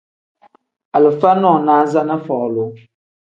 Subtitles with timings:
[0.95, 2.65] Alifa nonaza ni folu.